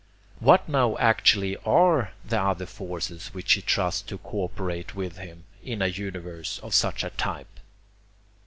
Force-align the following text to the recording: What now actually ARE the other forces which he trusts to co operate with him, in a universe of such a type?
What 0.39 0.67
now 0.67 0.97
actually 0.97 1.57
ARE 1.57 2.13
the 2.25 2.41
other 2.41 2.65
forces 2.65 3.27
which 3.35 3.53
he 3.53 3.61
trusts 3.61 4.01
to 4.01 4.17
co 4.17 4.45
operate 4.45 4.95
with 4.95 5.17
him, 5.17 5.43
in 5.63 5.83
a 5.83 5.87
universe 5.89 6.57
of 6.63 6.73
such 6.73 7.03
a 7.03 7.11
type? 7.11 7.59